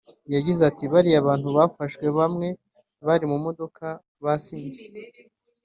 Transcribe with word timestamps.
Yagize 0.35 0.61
ati 0.69 0.83
“Bariya 0.93 1.25
bantu 1.27 1.47
bafashwe 1.57 2.05
bamwe 2.17 2.47
bari 3.05 3.25
mu 3.31 3.37
modoka 3.45 3.85
basinze 4.23 4.83